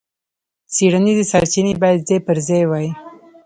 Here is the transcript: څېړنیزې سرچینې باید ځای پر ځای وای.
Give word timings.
څېړنیزې 0.73 1.23
سرچینې 1.31 1.73
باید 1.81 2.05
ځای 2.07 2.19
پر 2.27 2.37
ځای 2.47 2.63
وای. 2.67 2.87